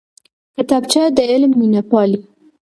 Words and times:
کتابچه 0.55 1.01
د 1.17 1.19
علم 1.31 1.51
مینه 1.59 1.81
پالي 1.89 2.19